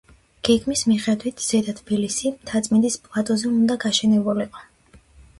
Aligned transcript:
გეგმის 0.47 0.79
მიხედვით 0.91 1.41
„ზედა 1.47 1.75
თბილისი“ 1.79 2.31
მთაწმინდის 2.37 2.97
პლატოზე 3.03 3.49
უნდა 3.51 3.77
გაშენებულიყო. 3.85 4.65